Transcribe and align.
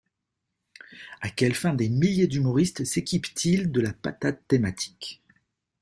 À 1.21 1.29
quelle 1.29 1.53
fin 1.53 1.75
des 1.75 1.87
milliers 1.87 2.25
d'humoristes 2.25 2.85
s'équipent-ils 2.85 3.71
de 3.71 3.81
la 3.81 3.93
patate 3.93 4.41
thématique? 4.47 5.21